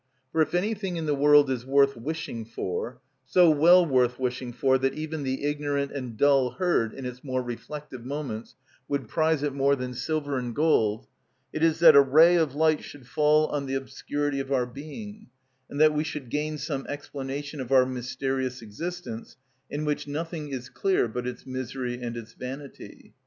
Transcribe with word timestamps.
For 0.31 0.41
if 0.41 0.55
anything 0.55 0.97
in 0.97 1.05
the 1.05 1.13
world 1.13 1.47
is 1.51 1.63
worth 1.63 1.95
wishing 1.95 2.43
for—so 2.43 3.51
well 3.51 3.85
worth 3.85 4.17
wishing 4.17 4.51
for 4.51 4.79
that 4.79 4.95
even 4.95 5.21
the 5.21 5.43
ignorant 5.45 5.91
and 5.91 6.17
dull 6.17 6.49
herd 6.53 6.91
in 6.91 7.05
its 7.05 7.23
more 7.23 7.43
reflective 7.43 8.03
moments 8.03 8.55
would 8.87 9.07
prize 9.07 9.43
it 9.43 9.53
more 9.53 9.75
than 9.75 9.93
silver 9.93 10.39
and 10.39 10.55
gold—it 10.55 11.63
is 11.63 11.77
that 11.81 11.95
a 11.95 12.01
ray 12.01 12.35
of 12.35 12.55
light 12.55 12.83
should 12.83 13.05
fall 13.05 13.45
on 13.49 13.67
the 13.67 13.75
obscurity 13.75 14.39
of 14.39 14.51
our 14.51 14.65
being, 14.65 15.27
and 15.69 15.79
that 15.79 15.93
we 15.93 16.03
should 16.03 16.31
gain 16.31 16.57
some 16.57 16.87
explanation 16.89 17.61
of 17.61 17.71
our 17.71 17.85
mysterious 17.85 18.63
existence, 18.63 19.37
in 19.69 19.85
which 19.85 20.07
nothing 20.07 20.49
is 20.49 20.67
clear 20.67 21.07
but 21.07 21.27
its 21.27 21.45
misery 21.45 22.01
and 22.01 22.17
its 22.17 22.33
vanity. 22.33 23.13